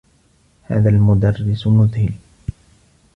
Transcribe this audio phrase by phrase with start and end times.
[0.63, 2.13] هذا المدرّس مذهل.